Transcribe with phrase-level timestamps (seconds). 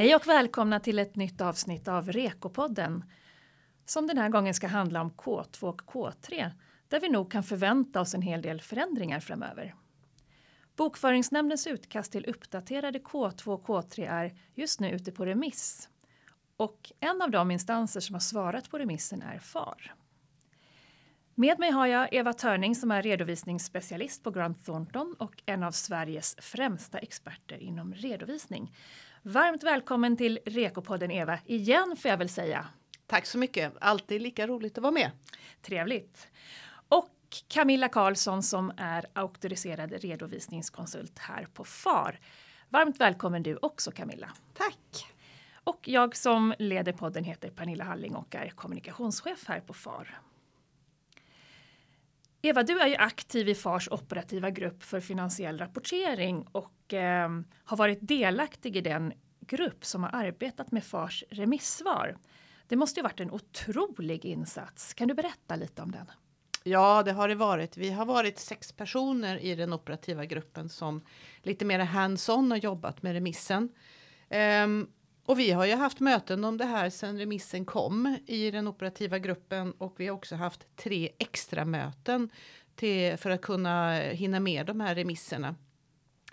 [0.00, 3.04] Hej och välkomna till ett nytt avsnitt av Rekopodden
[3.84, 6.50] som den här gången ska handla om K2 och K3
[6.88, 9.74] där vi nog kan förvänta oss en hel del förändringar framöver.
[10.76, 15.88] Bokföringsnämndens utkast till uppdaterade K2 och K3 är just nu ute på remiss
[16.56, 19.94] och en av de instanser som har svarat på remissen är FAR.
[21.34, 25.70] Med mig har jag Eva Törning som är redovisningsspecialist på Grant Thornton och en av
[25.70, 28.72] Sveriges främsta experter inom redovisning.
[29.22, 32.66] Varmt välkommen till Rekopodden Eva, igen får jag väl säga.
[33.06, 35.10] Tack så mycket, alltid lika roligt att vara med.
[35.62, 36.28] Trevligt.
[36.88, 37.10] Och
[37.48, 42.20] Camilla Karlsson som är auktoriserad redovisningskonsult här på FAR.
[42.68, 44.30] Varmt välkommen du också Camilla.
[44.54, 45.06] Tack.
[45.64, 50.20] Och jag som leder podden heter Pernilla Halling och är kommunikationschef här på FAR.
[52.42, 57.28] Eva, du är ju aktiv i FARs operativa grupp för finansiell rapportering och eh,
[57.64, 62.16] har varit delaktig i den grupp som har arbetat med FARs remissvar.
[62.68, 64.94] Det måste ju varit en otrolig insats.
[64.94, 66.06] Kan du berätta lite om den?
[66.62, 67.76] Ja, det har det varit.
[67.76, 71.02] Vi har varit sex personer i den operativa gruppen som
[71.42, 73.68] lite mer hands-on har jobbat med remissen.
[74.64, 74.88] Um,
[75.30, 79.18] och vi har ju haft möten om det här sedan remissen kom i den operativa
[79.18, 82.30] gruppen och vi har också haft tre extra möten
[82.74, 85.54] till, för att kunna hinna med de här remisserna.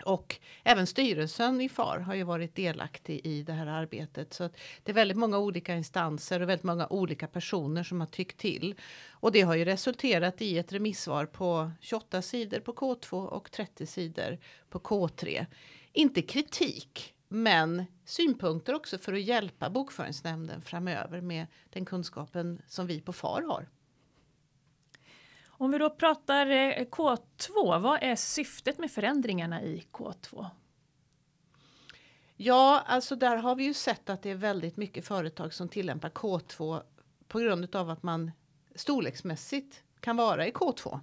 [0.04, 4.34] Och även styrelsen i FAR har ju varit delaktig i det här arbetet.
[4.34, 4.50] Så
[4.82, 8.74] det är väldigt många olika instanser och väldigt många olika personer som har tyckt till.
[9.10, 13.86] Och det har ju resulterat i ett remissvar på 28 sidor på K2 och 30
[13.86, 14.38] sidor
[14.70, 15.46] på K3.
[15.92, 23.00] Inte kritik, men synpunkter också för att hjälpa Bokföringsnämnden framöver med den kunskapen som vi
[23.00, 23.68] på FAR har.
[25.46, 30.46] Om vi då pratar eh, K2, vad är syftet med förändringarna i K2?
[32.36, 36.10] Ja, alltså där har vi ju sett att det är väldigt mycket företag som tillämpar
[36.10, 36.82] K2
[37.28, 38.30] på grund av att man
[38.74, 41.00] storleksmässigt kan vara i K2.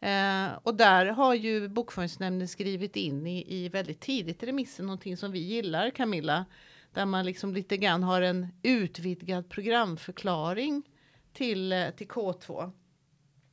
[0.00, 5.16] Eh, och där har ju Bokföringsnämnden skrivit in i, i väldigt tidigt i remissen någonting
[5.16, 6.44] som vi gillar Camilla.
[6.92, 10.82] Där man liksom lite grann har en utvidgad programförklaring
[11.32, 12.72] till, eh, till K2.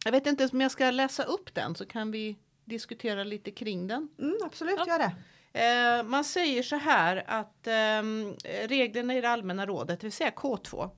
[0.05, 3.87] Jag vet inte om jag ska läsa upp den så kan vi diskutera lite kring
[3.87, 4.09] den.
[4.19, 4.85] Mm, absolut, ja.
[4.87, 5.13] gör det.
[5.53, 8.03] Eh, man säger så här att eh,
[8.67, 10.89] reglerna i det allmänna rådet, det vill säga K2,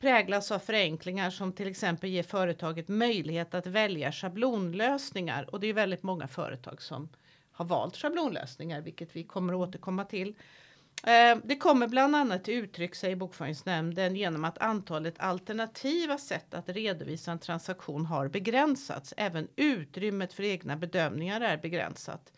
[0.00, 5.54] präglas av förenklingar som till exempel ger företaget möjlighet att välja schablonlösningar.
[5.54, 7.08] Och det är väldigt många företag som
[7.52, 10.34] har valt schablonlösningar, vilket vi kommer att återkomma till.
[11.06, 16.68] Eh, det kommer bland annat till uttryck, säger Bokföringsnämnden, genom att antalet alternativa sätt att
[16.68, 19.14] redovisa en transaktion har begränsats.
[19.16, 22.32] Även utrymmet för egna bedömningar är begränsat.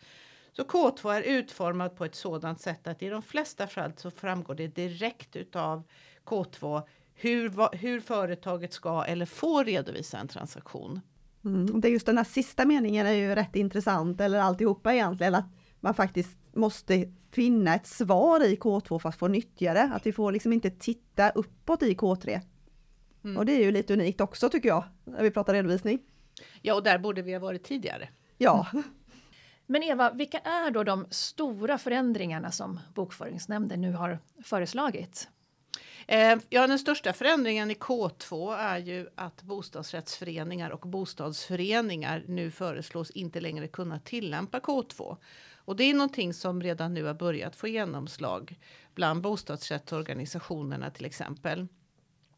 [0.53, 4.55] Så K2 är utformad på ett sådant sätt att i de flesta fall så framgår
[4.55, 5.83] det direkt utav
[6.25, 6.83] K2
[7.21, 11.01] hur, hur företaget ska eller får redovisa en transaktion.
[11.45, 15.35] Mm, det är just den här sista meningen är ju rätt intressant, eller alltihopa egentligen,
[15.35, 15.45] att
[15.79, 19.91] man faktiskt måste finna ett svar i K2 för att få nyttja det.
[19.93, 22.41] Att vi får liksom inte titta uppåt i K3.
[23.23, 23.37] Mm.
[23.37, 25.99] Och det är ju lite unikt också tycker jag, när vi pratar redovisning.
[26.61, 28.09] Ja, och där borde vi ha varit tidigare.
[28.37, 28.67] Ja.
[29.65, 35.29] Men Eva, vilka är då de stora förändringarna som Bokföringsnämnden nu har föreslagit?
[36.07, 43.11] Eh, ja, den största förändringen i K2 är ju att bostadsrättsföreningar och bostadsföreningar nu föreslås
[43.11, 45.17] inte längre kunna tillämpa K2.
[45.65, 48.59] Och det är någonting som redan nu har börjat få genomslag
[48.95, 51.67] bland bostadsrättsorganisationerna till exempel.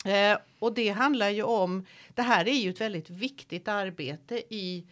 [0.05, 4.87] Eh, och det handlar ju om, det här är ju ett väldigt viktigt arbete i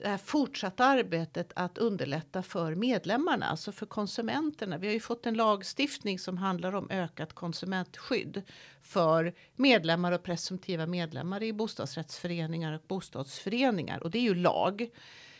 [0.00, 4.78] det här fortsatta arbetet att underlätta för medlemmarna, alltså för konsumenterna.
[4.78, 8.42] Vi har ju fått en lagstiftning som handlar om ökat konsumentskydd
[8.82, 14.02] för medlemmar och presumtiva medlemmar i bostadsrättsföreningar och bostadsföreningar.
[14.02, 14.90] Och det är ju lag.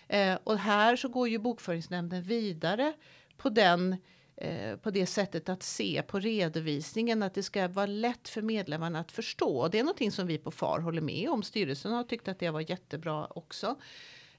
[0.09, 2.93] Eh, och här så går ju bokföringsnämnden vidare
[3.37, 3.97] på den
[4.37, 9.01] eh, på det sättet att se på redovisningen att det ska vara lätt för medlemmarna
[9.01, 9.69] att förstå.
[9.69, 11.43] Det är någonting som vi på FAR håller med om.
[11.43, 13.77] Styrelsen har tyckt att det var jättebra också.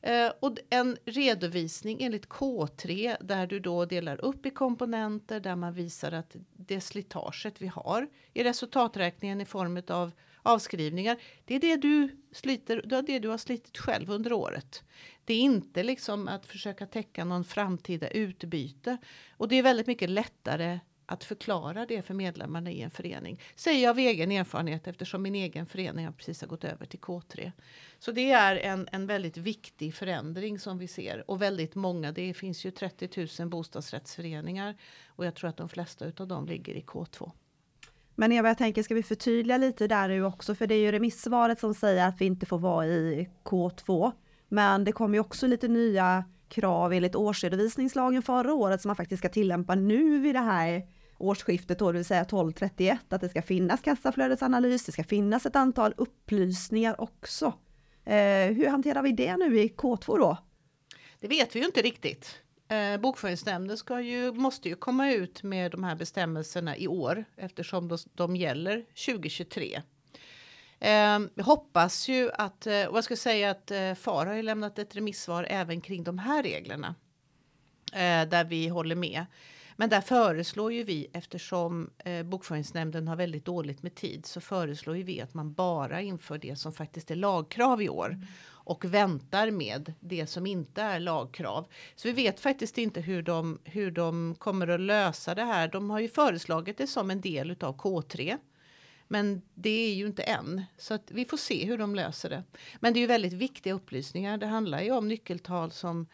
[0.01, 5.74] Eh, och en redovisning enligt K3 där du då delar upp i komponenter där man
[5.74, 10.12] visar att det slitaget vi har i resultaträkningen i form av
[10.44, 11.18] avskrivningar.
[11.45, 14.83] Det är det du sliter, det är det du har slitit själv under året.
[15.25, 18.98] Det är inte liksom att försöka täcka någon framtida utbyte.
[19.38, 23.39] Och det är väldigt mycket lättare att förklara det för medlemmarna i en förening.
[23.56, 27.00] Säger jag av egen erfarenhet eftersom min egen förening har precis har gått över till
[27.00, 27.51] K3.
[28.00, 32.12] Så det är en, en väldigt viktig förändring som vi ser och väldigt många.
[32.12, 34.75] Det finns ju 30 000 bostadsrättsföreningar
[35.07, 37.31] och jag tror att de flesta av dem ligger i K2.
[38.15, 40.92] Men Eva, jag tänker, ska vi förtydliga lite där nu också, för det är ju
[40.92, 44.12] remissvaret som säger att vi inte får vara i K2.
[44.48, 49.19] Men det kommer ju också lite nya krav enligt årsredovisningslagen förra året som man faktiskt
[49.19, 50.88] ska tillämpa nu vid det här
[51.18, 55.56] årsskiftet då, det vill säga 1231, att det ska finnas kassaflödesanalys, det ska finnas ett
[55.56, 57.53] antal upplysningar också.
[58.06, 60.38] Eh, hur hanterar vi det nu i K2 då?
[61.19, 62.42] Det vet vi ju inte riktigt.
[62.68, 67.88] Eh, Bokföringsnämnden ska ju, måste ju komma ut med de här bestämmelserna i år eftersom
[67.88, 69.81] de, de gäller 2023.
[70.81, 74.79] Eh, hoppas ju att, eh, och jag ska säga att eh, FAR har ju lämnat
[74.79, 76.95] ett remissvar även kring de här reglerna.
[77.93, 79.25] Eh, där vi håller med.
[79.75, 84.97] Men där föreslår ju vi, eftersom eh, Bokföringsnämnden har väldigt dåligt med tid, så föreslår
[84.97, 88.09] ju vi att man bara inför det som faktiskt är lagkrav i år.
[88.09, 88.27] Mm.
[88.63, 91.67] Och väntar med det som inte är lagkrav.
[91.95, 95.67] Så vi vet faktiskt inte hur de, hur de kommer att lösa det här.
[95.67, 98.37] De har ju föreslagit det som en del av K3.
[99.11, 102.43] Men det är ju inte än, så att vi får se hur de löser det.
[102.79, 104.37] Men det är ju väldigt viktiga upplysningar.
[104.37, 106.07] Det handlar ju om nyckeltal som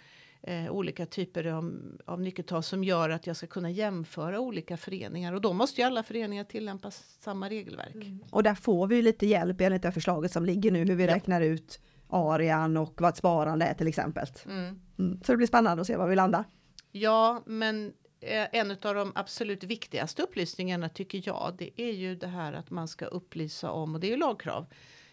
[0.43, 5.33] eh, olika typer av, av nyckeltal som gör att jag ska kunna jämföra olika föreningar
[5.33, 7.95] och då måste ju alla föreningar tillämpa samma regelverk.
[7.95, 8.23] Mm.
[8.31, 11.15] Och där får vi lite hjälp enligt det förslaget som ligger nu hur vi ja.
[11.15, 11.79] räknar ut
[12.09, 14.27] arian och vad ett sparande är till exempel.
[14.45, 14.79] Mm.
[14.99, 15.21] Mm.
[15.23, 16.43] Så det blir spännande att se var vi landar.
[16.91, 22.53] Ja, men en av de absolut viktigaste upplysningarna tycker jag, det är ju det här
[22.53, 24.65] att man ska upplysa om, och det är ju lagkrav,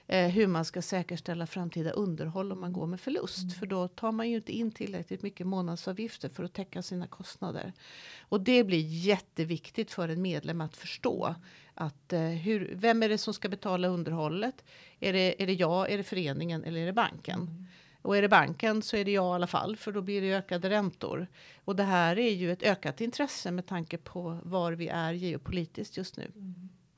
[0.06, 3.42] eh, hur man ska säkerställa framtida underhåll om man går med förlust.
[3.42, 3.50] Mm.
[3.50, 7.72] För då tar man ju inte in tillräckligt mycket månadsavgifter för att täcka sina kostnader.
[8.20, 11.34] Och det blir jätteviktigt för en medlem att förstå.
[11.74, 14.64] Att, eh, hur, vem är det som ska betala underhållet?
[15.00, 17.40] Är det, är det jag, är det föreningen eller är det banken?
[17.40, 17.66] Mm.
[18.04, 20.32] Och är det banken så är det jag i alla fall, för då blir det
[20.32, 21.26] ökade räntor.
[21.64, 25.96] Och det här är ju ett ökat intresse med tanke på var vi är geopolitiskt
[25.96, 26.32] just nu.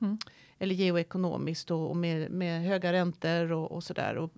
[0.00, 0.18] Mm.
[0.58, 4.16] Eller geoekonomiskt och, och med, med, höga räntor och, och sådär.
[4.16, 4.32] Och,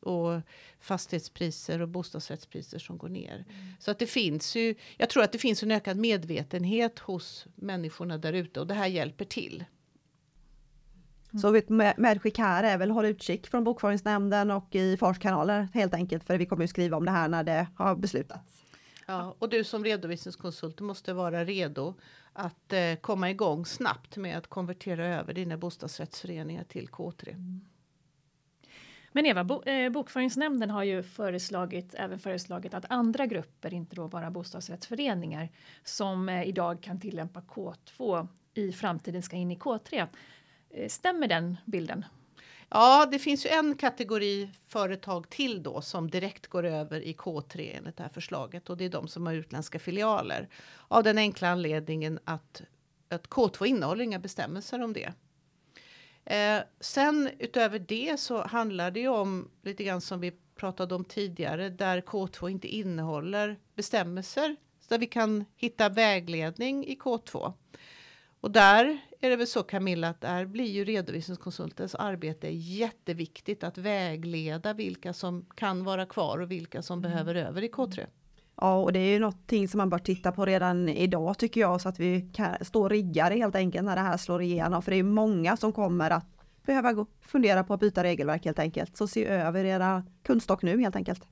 [0.00, 0.40] och,
[0.80, 3.34] fastighetspriser och bostadsrättspriser som går ner.
[3.34, 3.72] Mm.
[3.80, 8.18] Så att det finns ju, jag tror att det finns en ökad medvetenhet hos människorna
[8.18, 9.64] där ute och det här hjälper till.
[11.34, 11.40] Mm.
[11.40, 15.94] Så ett medskick här är väl håll utkik från Bokföringsnämnden och i FARs kanaler helt
[15.94, 18.64] enkelt för vi kommer ju skriva om det här när det har beslutats.
[19.06, 21.94] Ja, och du som redovisningskonsult måste vara redo
[22.32, 27.28] att eh, komma igång snabbt med att konvertera över dina bostadsrättsföreningar till K3.
[27.28, 27.60] Mm.
[29.12, 34.08] Men Eva, bo, eh, Bokföringsnämnden har ju föreslagit, även föreslagit att andra grupper, inte då
[34.08, 35.48] bara bostadsrättsföreningar,
[35.84, 40.06] som eh, idag kan tillämpa K2 i framtiden ska in i K3.
[40.74, 42.04] Eh, stämmer den bilden?
[42.68, 47.76] Ja, det finns ju en kategori företag till då som direkt går över i K3
[47.76, 50.48] enligt det här förslaget och det är de som har utländska filialer.
[50.88, 52.62] Av den enkla anledningen att,
[53.08, 55.12] att K2 innehåller inga bestämmelser om det.
[56.24, 61.04] Eh, sen utöver det så handlar det ju om lite grann som vi pratade om
[61.04, 64.56] tidigare där K2 inte innehåller bestämmelser
[64.88, 67.52] där vi kan hitta vägledning i K2.
[68.44, 73.78] Och där är det väl så Camilla att där blir ju redovisningskonsultens arbete jätteviktigt att
[73.78, 77.10] vägleda vilka som kan vara kvar och vilka som mm.
[77.10, 78.06] behöver över i K3.
[78.56, 81.80] Ja, och det är ju någonting som man bör titta på redan idag tycker jag
[81.80, 84.82] så att vi kan stå riggade helt enkelt när det här slår igenom.
[84.82, 86.26] För det är många som kommer att
[86.66, 88.96] behöva gå, fundera på att byta regelverk helt enkelt.
[88.96, 91.28] Så se över era kundstock nu helt enkelt.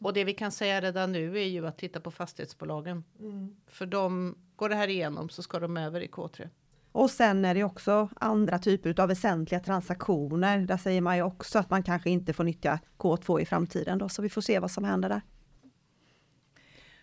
[0.00, 3.04] Och det vi kan säga redan nu är ju att titta på fastighetsbolagen.
[3.20, 3.56] Mm.
[3.66, 6.48] För de, går det här igenom så ska de över i K3.
[6.92, 10.58] Och sen är det också andra typer av väsentliga transaktioner.
[10.58, 14.08] Där säger man ju också att man kanske inte får nyttja K2 i framtiden då,
[14.08, 15.20] så vi får se vad som händer där.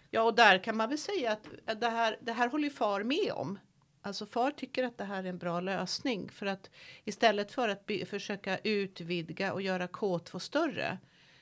[0.09, 3.31] Ja, och där kan man väl säga att det här, det här håller FAR med
[3.33, 3.59] om.
[4.01, 6.69] Alltså FAR tycker att det här är en bra lösning för att
[7.03, 10.97] istället för att försöka utvidga och göra K2 större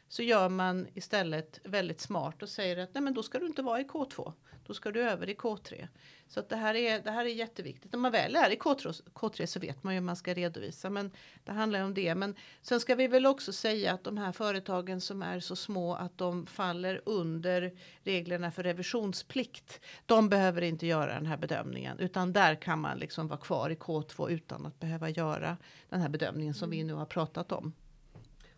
[0.08, 3.62] så gör man istället väldigt smart och säger att nej men då ska du inte
[3.62, 4.34] vara i K2.
[4.66, 5.88] Då ska du över i K3.
[6.28, 7.92] Så att det, här är, det här är jätteviktigt.
[7.92, 10.90] När man väl är i K3, K3 så vet man ju hur man ska redovisa.
[10.90, 11.12] Men
[11.44, 12.16] det handlar om det.
[12.16, 15.96] Men sen ska vi väl också säga att de här företagen som är så små
[15.96, 19.80] att de faller under reglerna för revisionsplikt.
[20.06, 22.00] De behöver inte göra den här bedömningen.
[22.00, 25.58] Utan där kan man liksom vara kvar i K2 utan att behöva göra
[25.90, 27.74] den här bedömningen som vi nu har pratat om.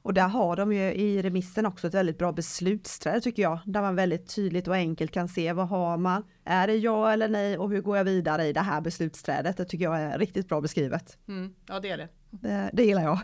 [0.06, 3.82] Och där har de ju i remissen också ett väldigt bra beslutsträd tycker jag, där
[3.82, 7.58] man väldigt tydligt och enkelt kan se vad har man, är det ja eller nej
[7.58, 9.58] och hur går jag vidare i det här beslutsträdet.
[9.58, 11.18] Det tycker jag är riktigt bra beskrivet.
[11.28, 12.10] Mm, ja, det är det.
[12.30, 13.20] Det, det gillar jag.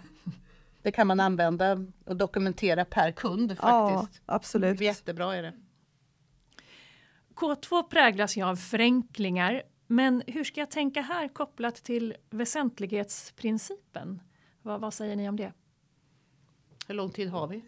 [0.82, 4.22] Det kan man använda och dokumentera per kund faktiskt.
[4.26, 4.82] Ja, absolut.
[4.82, 5.54] Jättebra är det.
[7.36, 14.22] K2 präglas ju av förenklingar, men hur ska jag tänka här kopplat till väsentlighetsprincipen?
[14.62, 15.54] Vad, vad säger ni om det?
[16.92, 17.64] Hur lång tid har vi?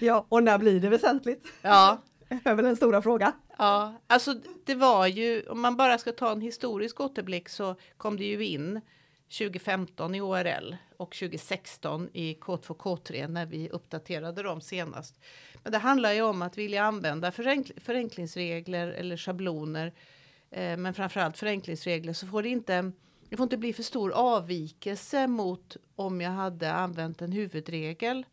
[0.06, 1.46] ja, och när blir det väsentligt?
[1.62, 2.02] Ja.
[2.28, 3.32] Det är väl den stora frågan.
[3.58, 4.34] Ja, alltså
[4.64, 8.46] det var ju, om man bara ska ta en historisk återblick så kom det ju
[8.46, 8.80] in
[9.38, 15.20] 2015 i ORL och 2016 i K2 K3 när vi uppdaterade dem senast.
[15.62, 19.92] Men det handlar ju om att vilja använda förenkl förenklingsregler eller schabloner,
[20.50, 22.92] eh, men framförallt förenklingsregler så får det inte
[23.30, 28.26] det får inte bli för stor avvikelse mot om jag hade använt en huvudregel.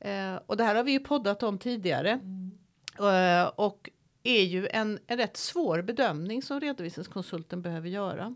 [0.00, 2.10] Eh, och det här har vi ju poddat om tidigare.
[2.10, 2.50] Mm.
[2.98, 3.90] Eh, och
[4.22, 8.34] är ju en, en rätt svår bedömning som redovisningskonsulten behöver göra.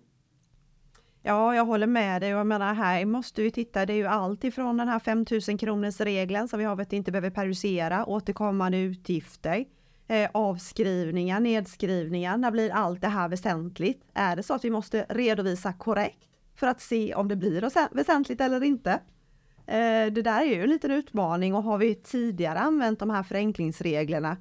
[1.23, 2.31] Ja, jag håller med dig.
[2.31, 3.87] Jag menar, här måste vi titta.
[3.87, 7.13] Det är ju allt ifrån den här 5000 kronors regeln som vi har att inte
[7.13, 9.65] behöver periodisera, återkommande utgifter,
[10.09, 12.37] eh, avskrivningar, nedskrivningar.
[12.37, 14.05] När blir allt det här väsentligt?
[14.15, 16.30] Är det så att vi måste redovisa korrekt
[16.61, 18.91] för att se om det blir väsentligt eller inte?
[19.67, 23.23] Eh, det där är ju en liten utmaning och har vi tidigare använt de här
[23.23, 24.37] förenklingsreglerna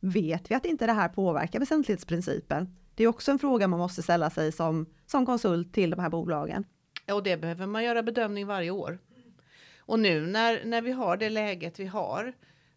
[0.00, 2.76] vet vi att inte det här påverkar väsentlighetsprincipen.
[2.94, 6.10] Det är också en fråga man måste ställa sig som, som konsult till de här
[6.10, 6.64] bolagen.
[7.06, 8.98] Ja, och det behöver man göra bedömning varje år.
[9.78, 12.32] Och nu när, när vi har det läget vi har,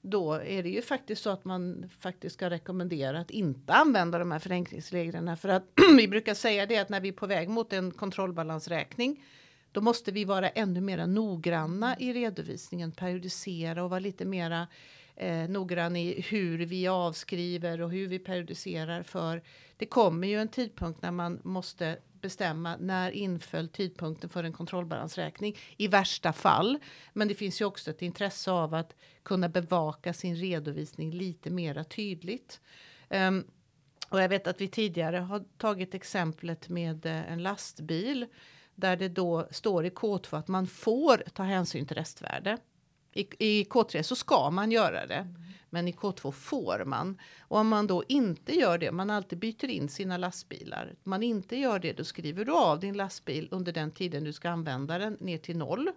[0.10, 4.32] då är det ju faktiskt så att man faktiskt ska rekommendera att inte använda de
[4.32, 5.36] här förenklingsreglerna.
[5.36, 5.64] För att
[5.98, 9.24] vi brukar säga det att när vi är på väg mot en kontrollbalansräkning,
[9.72, 14.68] då måste vi vara ännu mer noggranna i redovisningen, periodisera och vara lite mera
[15.18, 19.04] eh, noggrann i hur vi avskriver och hur vi periodiserar.
[19.04, 19.44] För
[19.78, 25.58] det kommer ju en tidpunkt när man måste bestämma när inföll tidpunkten för en kontrollbalansräkning
[25.78, 26.80] i värsta fall.
[27.14, 31.84] Men det finns ju också ett intresse av att kunna bevaka sin redovisning lite mera
[31.84, 32.62] tydligt.
[33.10, 33.46] Um,
[34.10, 38.26] och jag vet att vi tidigare har tagit exemplet med eh, en lastbil
[38.76, 42.58] där det då står i K2 att man får ta hänsyn till restvärde.
[43.18, 45.36] I, I, K3 så ska man göra det, mm.
[45.70, 47.18] men i K2 får man.
[47.40, 50.96] Och om man då inte gör det, man alltid byter in sina lastbilar.
[51.04, 54.34] Om man inte gör det, då skriver du av din lastbil under den tiden du
[54.34, 55.92] ska använda den ner till noll.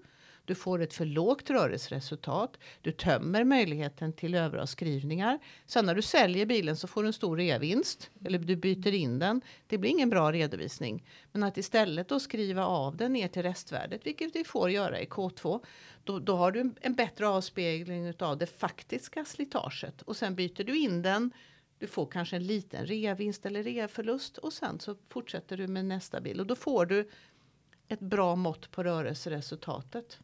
[0.44, 2.58] Du får ett för lågt rörelseresultat.
[2.82, 5.38] Du tömmer möjligheten till överavskrivningar.
[5.66, 9.18] Sen när du säljer bilen så får du en stor reavinst eller du byter in
[9.18, 9.40] den.
[9.66, 11.04] Det blir ingen bra redovisning.
[11.32, 15.06] Men att istället då skriva av den ner till restvärdet, vilket vi får göra i
[15.06, 15.64] K2,
[16.04, 20.64] då, då har du en, en bättre avspegling av det faktiska slitaget och sen byter
[20.64, 21.32] du in den
[21.80, 26.20] du får kanske en liten reavinst eller reaförlust och sen så fortsätter du med nästa
[26.20, 27.08] bil och då får du
[27.88, 30.18] ett bra mått på rörelseresultatet.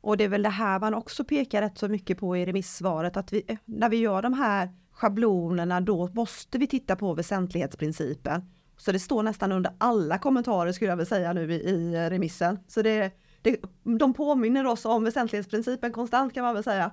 [0.00, 3.16] Och det är väl det här man också pekar rätt så mycket på i remissvaret
[3.16, 8.42] att vi, när vi gör de här schablonerna då måste vi titta på väsentlighetsprincipen.
[8.76, 12.58] Så det står nästan under alla kommentarer skulle jag vilja säga nu i, i remissen.
[12.68, 13.12] Så det,
[13.42, 13.60] det,
[13.98, 16.92] de påminner oss om väsentlighetsprincipen konstant kan man väl säga.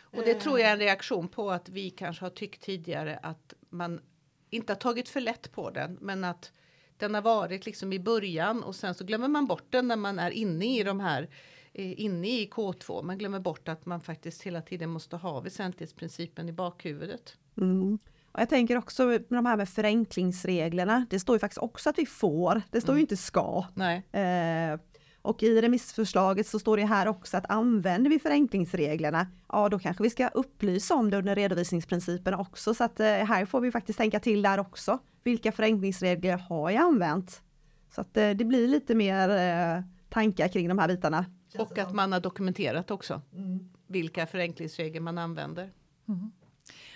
[0.00, 3.54] Och det tror jag är en reaktion på att vi kanske har tyckt tidigare att
[3.70, 4.00] man
[4.50, 6.52] inte har tagit för lätt på den, men att
[6.96, 10.18] den har varit liksom i början och sen så glömmer man bort den när man
[10.18, 11.28] är inne i de här
[11.74, 13.02] inne i K2.
[13.02, 17.36] Man glömmer bort att man faktiskt hela tiden måste ha väsentlighetsprincipen i bakhuvudet.
[17.56, 17.98] Mm.
[18.32, 21.06] Och jag tänker också med de här med förenklingsreglerna.
[21.10, 22.62] Det står ju faktiskt också att vi får.
[22.70, 22.98] Det står mm.
[22.98, 23.64] ju inte ska.
[24.12, 24.80] Eh,
[25.24, 30.02] och i remissförslaget så står det här också att använder vi förenklingsreglerna, ja då kanske
[30.02, 32.74] vi ska upplysa om det under redovisningsprinciperna också.
[32.74, 34.98] Så att eh, här får vi faktiskt tänka till där också.
[35.22, 37.42] Vilka förenklingsregler har jag använt?
[37.94, 41.26] Så att eh, det blir lite mer eh, tankar kring de här bitarna.
[41.58, 43.68] Och att man har dokumenterat också mm.
[43.86, 45.72] vilka förenklingsregler man använder.
[46.08, 46.32] Mm.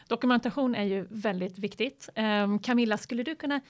[0.08, 2.08] Dokumentation är ju väldigt viktigt.
[2.16, 3.60] Um, Camilla, skulle du kunna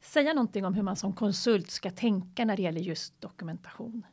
[0.00, 4.06] säga någonting om hur man som konsult ska tänka när det gäller just dokumentation?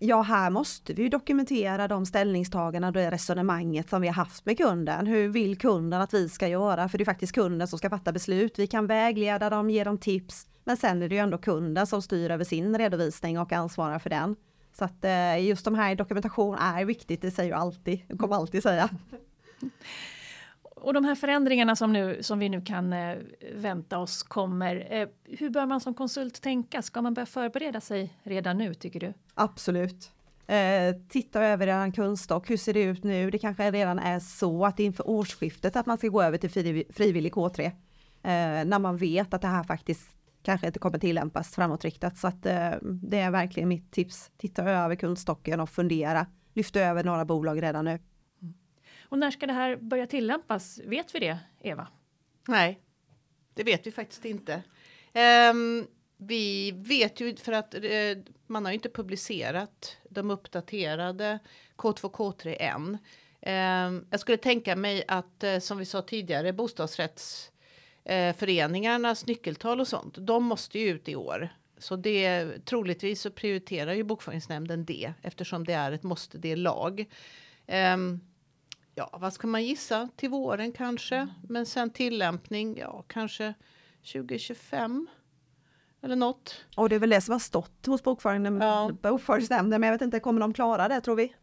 [0.00, 4.58] Ja, här måste vi dokumentera de ställningstaganden och det resonemanget som vi har haft med
[4.58, 5.06] kunden.
[5.06, 6.88] Hur vill kunden att vi ska göra?
[6.88, 8.58] För det är faktiskt kunden som ska fatta beslut.
[8.58, 12.02] Vi kan vägleda dem, ge dem tips, men sen är det ju ändå kunden som
[12.02, 14.36] styr över sin redovisning och ansvarar för den.
[14.78, 18.36] Så att eh, just de här dokumentation är viktigt, det säger jag alltid, jag kommer
[18.36, 18.88] alltid säga.
[20.62, 23.16] Och de här förändringarna som, nu, som vi nu kan eh,
[23.54, 26.82] vänta oss kommer, eh, hur bör man som konsult tänka?
[26.82, 29.14] Ska man börja förbereda sig redan nu tycker du?
[29.34, 30.10] Absolut.
[30.46, 33.30] Eh, titta över er kunskap, hur ser det ut nu?
[33.30, 36.50] Det kanske redan är så att inför årsskiftet att man ska gå över till
[36.92, 37.64] frivillig K3.
[37.64, 37.72] Eh,
[38.64, 40.17] när man vet att det här faktiskt
[40.48, 42.16] kanske inte kommer tillämpas framåtriktat.
[42.16, 44.30] Så att eh, det är verkligen mitt tips.
[44.36, 46.26] Titta över kundstocken och fundera.
[46.54, 47.90] Lyfta över några bolag redan nu.
[47.90, 48.54] Mm.
[49.08, 50.80] Och när ska det här börja tillämpas?
[50.84, 51.88] Vet vi det, Eva?
[52.48, 52.80] Nej,
[53.54, 54.62] det vet vi faktiskt inte.
[55.52, 55.86] Um,
[56.16, 61.38] vi vet ju för att uh, man har inte publicerat de uppdaterade
[61.76, 62.98] K2 K3 än.
[63.86, 67.52] Um, jag skulle tänka mig att uh, som vi sa tidigare bostadsrätts
[68.08, 71.48] eh, föreningarnas nyckeltal och sånt, de måste ju ut i år.
[71.78, 76.56] Så det troligtvis så prioriterar ju bokföringsnämnden det eftersom det är ett måste, det är
[76.56, 77.04] lag.
[77.94, 78.20] Um,
[78.94, 80.08] ja, vad ska man gissa?
[80.16, 81.28] Till våren kanske, mm.
[81.48, 83.54] men sen tillämpning, ja, kanske
[84.12, 85.08] 2025
[86.02, 86.64] eller något.
[86.76, 88.90] Och det är väl det som har stått hos bokföringsnämnden, ja.
[89.02, 91.34] bokföringsnämnden men jag vet inte, kommer de klara det tror vi?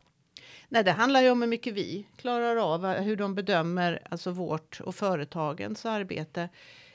[0.69, 4.81] Nej, det handlar ju om hur mycket vi klarar av, hur de bedömer alltså vårt
[4.81, 6.49] och företagens arbete.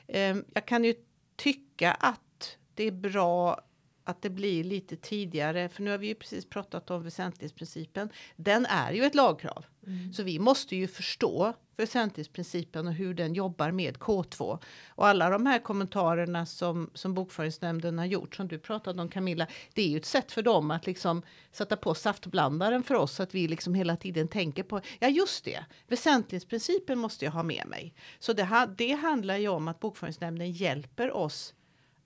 [0.07, 0.93] Ehm, jag kan ju
[1.35, 3.61] tycka att det är bra
[4.03, 8.09] att det blir lite tidigare, för nu har vi ju precis pratat om väsentlighetsprincipen.
[8.35, 10.13] Den är ju ett lagkrav, mm.
[10.13, 14.59] så vi måste ju förstå väsentlighetsprincipen och hur den jobbar med K2.
[14.87, 19.47] Och alla de här kommentarerna som, som bokföringsnämnden har gjort, som du pratade om Camilla,
[19.73, 23.23] det är ju ett sätt för dem att liksom sätta på saftblandaren för oss, så
[23.23, 27.67] att vi liksom hela tiden tänker på, ja just det, väsentlighetsprincipen måste jag ha med
[27.67, 27.93] mig.
[28.19, 31.53] Så det, det handlar ju om att bokföringsnämnden hjälper oss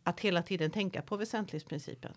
[0.05, 2.13] att hela tiden tänka på väsentlighetsprincipen.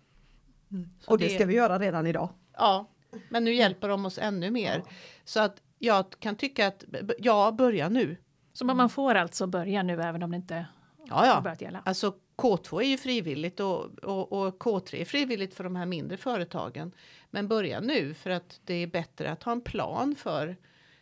[0.71, 0.89] Mm.
[1.07, 2.29] Och det, det ska vi göra redan idag.
[2.53, 2.89] Ja,
[3.29, 4.81] men nu hjälper de oss ännu mer.
[4.85, 4.91] Ja.
[5.23, 6.83] Så att jag kan tycka att,
[7.17, 8.17] ja, börja nu.
[8.53, 10.65] Så man får alltså börja nu även om det inte
[10.97, 11.33] ja, ja.
[11.33, 11.81] har börjat gälla?
[11.85, 16.17] Alltså K2 är ju frivilligt och, och, och, K3 är frivilligt för de här mindre
[16.17, 16.91] företagen.
[17.29, 20.57] Men börja nu för att det är bättre att ha en plan för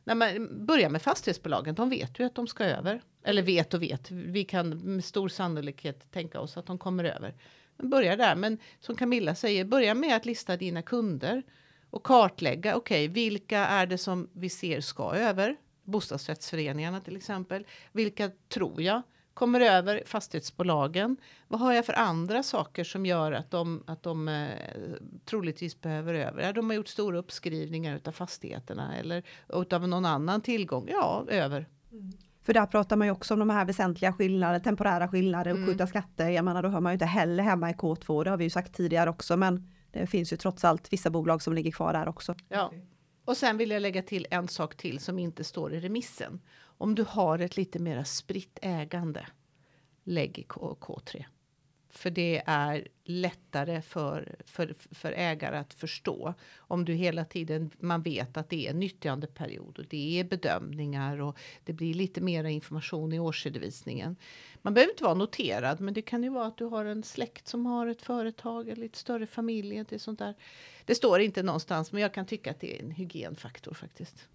[0.08, 3.02] när man börjar med fastighetsbolagen, de vet ju att de ska över.
[3.24, 7.36] Eller vet och vet, vi kan med stor sannolikhet tänka oss att de kommer över.
[7.78, 11.44] Men börja där, men som Camilla säger, börja med att lista dina kunder
[11.90, 15.56] och kartlägga, okej, okay, vilka är det som vi ser ska över?
[15.84, 17.66] Bostadsrättsföreningarna till exempel.
[17.92, 19.02] Vilka tror jag
[19.38, 21.18] kommer över fastighetsbolagen?
[21.48, 24.50] Vad har jag för andra saker som gör att de, att de eh,
[25.26, 26.44] troligtvis behöver över?
[26.44, 29.24] Ja, de har gjort stora uppskrivningar av fastigheterna eller
[29.72, 30.88] av någon annan tillgång.
[30.92, 31.66] Ja, över.
[31.92, 32.12] Mm.
[32.44, 35.88] För där pratar man ju också om de här väsentliga skillnader, temporära skillnader, uppskjuta mm.
[35.88, 36.30] skatter.
[36.30, 38.50] Jag menar, då hör man ju inte heller hemma i K2, det har vi ju
[38.50, 42.08] sagt tidigare också, men det finns ju trots allt vissa bolag som ligger kvar där
[42.08, 42.36] också.
[42.50, 42.72] Ja.
[43.26, 46.40] Och sen vill jag lägga till en sak till som inte står i remissen.
[46.78, 49.26] Om du har ett lite mera spritt ägande,
[50.04, 51.26] lägg i K3.
[51.90, 56.34] För det är lättare för, för, för ägare att förstå.
[56.58, 61.22] Om du hela tiden, man vet att det är en nyttjandeperiod och det är bedömningar
[61.22, 64.16] och det blir lite mer information i årsredovisningen.
[64.62, 67.48] Man behöver inte vara noterad, men det kan ju vara att du har en släkt
[67.48, 69.86] som har ett företag eller lite större familj.
[69.90, 70.36] Det, sånt där.
[70.86, 74.28] det står inte någonstans, men jag kan tycka att det är en hygienfaktor faktiskt.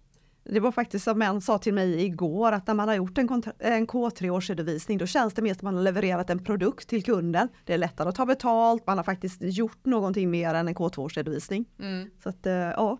[0.45, 3.43] Det var faktiskt som en sa till mig igår att när man har gjort en,
[3.59, 7.49] en K3-årsredovisning då känns det mer som att man har levererat en produkt till kunden.
[7.65, 11.65] Det är lättare att ta betalt, man har faktiskt gjort någonting mer än en K2-årsredovisning.
[11.79, 12.09] Mm.
[12.23, 12.97] Så att, eh, ja.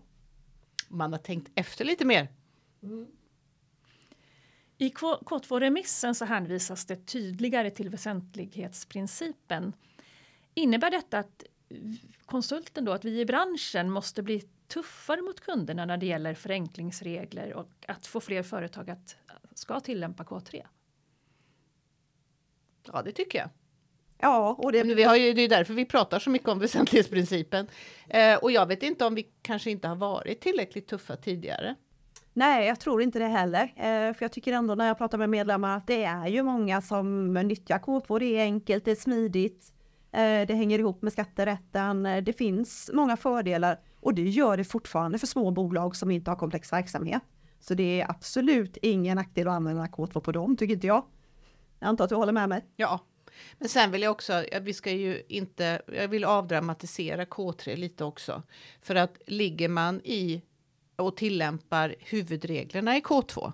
[0.88, 2.28] Man har tänkt efter lite mer.
[2.82, 3.06] Mm.
[4.78, 9.72] I K2-remissen så hänvisas det tydligare till väsentlighetsprincipen.
[10.54, 11.44] Innebär detta att
[12.26, 14.42] konsulten då, att vi i branschen måste bli
[14.74, 19.16] tuffare mot kunderna när det gäller förenklingsregler och att få fler företag att
[19.54, 20.62] ska tillämpa K3?
[22.92, 23.48] Ja, det tycker jag.
[24.18, 27.66] Ja, och det, vi har ju, det är därför vi pratar så mycket om väsentlighetsprincipen.
[28.08, 31.74] Eh, och jag vet inte om vi kanske inte har varit tillräckligt tuffa tidigare.
[32.32, 33.62] Nej, jag tror inte det heller.
[33.62, 36.82] Eh, för jag tycker ändå när jag pratar med medlemmar att det är ju många
[36.82, 38.18] som nyttjar K2.
[38.18, 39.73] Det är enkelt, det är smidigt.
[40.14, 42.06] Eh, det hänger ihop med skatterätten.
[42.06, 46.30] Eh, det finns många fördelar och det gör det fortfarande för små bolag som inte
[46.30, 47.22] har komplex verksamhet.
[47.60, 51.04] Så det är absolut ingen nackdel att använda K2 på dem, tycker inte jag.
[51.78, 52.64] Jag antar att du håller med mig?
[52.76, 53.00] Ja,
[53.58, 58.42] men sen vill jag också, vi ska ju inte, jag vill avdramatisera K3 lite också.
[58.82, 60.42] För att ligger man i
[60.96, 63.52] och tillämpar huvudreglerna i K2,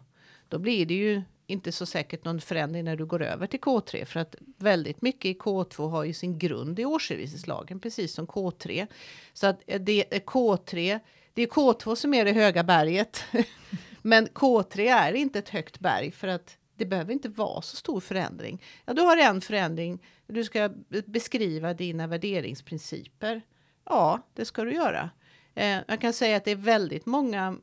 [0.49, 4.05] då blir det ju inte så säkert någon förändring när du går över till K3
[4.05, 8.87] för att väldigt mycket i K2 har ju sin grund i årsredovisningslagen precis som K3.
[9.33, 11.01] Så att eh, det är K3,
[11.35, 13.25] det är K2 som är det höga berget.
[14.03, 18.01] Men K3 är inte ett högt berg för att det behöver inte vara så stor
[18.01, 18.63] förändring.
[18.85, 20.03] Ja, du har en förändring.
[20.27, 20.71] Du ska
[21.07, 23.43] beskriva dina värderingsprinciper.
[23.85, 25.11] Ja, det ska du göra.
[25.55, 27.57] Eh, jag kan säga att det är väldigt många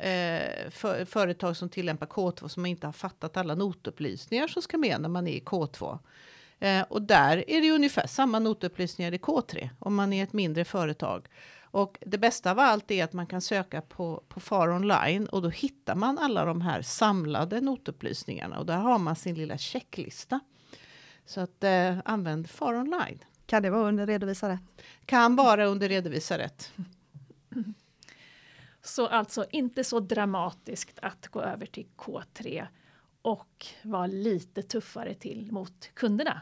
[0.00, 5.00] eh, för, företag som tillämpar K2 som inte har fattat alla notupplysningar som ska med
[5.00, 5.98] när man är i K2.
[6.58, 10.64] Eh, och där är det ungefär samma notupplysningar i K3 om man är ett mindre
[10.64, 11.28] företag.
[11.72, 15.42] Och det bästa av allt är att man kan söka på, på FAR online och
[15.42, 20.40] då hittar man alla de här samlade notupplysningarna och där har man sin lilla checklista.
[21.26, 23.18] Så att eh, använd FAR online.
[23.46, 24.60] Kan det vara under redovisa rätt?
[25.04, 26.72] Kan vara under redovisa rätt.
[28.90, 32.66] Så alltså inte så dramatiskt att gå över till K3
[33.22, 36.40] och vara lite tuffare till mot kunderna.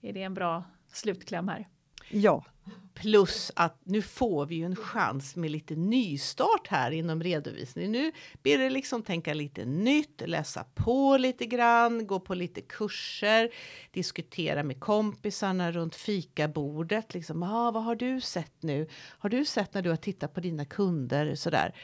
[0.00, 1.68] Är det en bra slutkläm här?
[2.10, 2.44] Ja.
[2.94, 7.92] Plus att nu får vi ju en chans med lite nystart här inom redovisning.
[7.92, 13.50] Nu blir det liksom tänka lite nytt, läsa på lite grann, gå på lite kurser,
[13.90, 17.14] diskutera med kompisarna runt fikabordet.
[17.14, 18.88] Liksom, ah, vad har du sett nu?
[19.18, 21.34] Har du sett när du har tittat på dina kunder?
[21.34, 21.74] Sådär.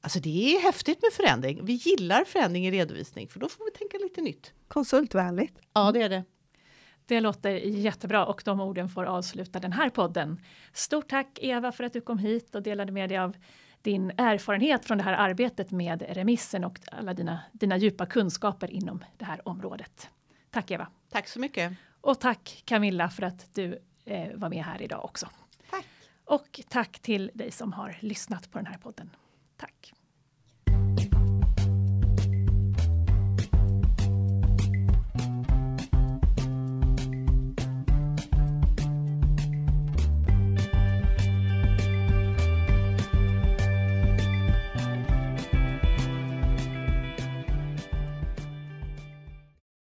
[0.00, 1.64] Alltså det är häftigt med förändring.
[1.64, 4.52] Vi gillar förändring i redovisning för då får vi tänka lite nytt.
[4.68, 5.58] Konsultvänligt.
[5.72, 6.24] Ja, det är det.
[7.06, 10.40] Det låter jättebra och de orden får avsluta den här podden.
[10.72, 13.36] Stort tack Eva för att du kom hit och delade med dig av
[13.82, 19.04] din erfarenhet från det här arbetet med remissen och alla dina, dina djupa kunskaper inom
[19.18, 20.10] det här området.
[20.50, 20.86] Tack Eva!
[21.10, 21.72] Tack så mycket!
[22.00, 25.28] Och tack Camilla för att du eh, var med här idag också.
[25.70, 25.86] Tack!
[26.24, 29.10] Och tack till dig som har lyssnat på den här podden.
[29.56, 29.94] Tack!